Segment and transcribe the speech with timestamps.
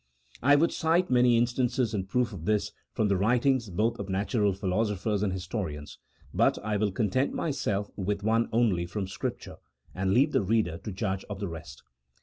[0.41, 4.51] I could cite many instances in proof of this from the writings both of natural
[4.51, 5.99] philosophers and historians,
[6.33, 9.57] but I will content myself with one only from Scripture,
[9.93, 11.83] and leave the reader to judge of the rest.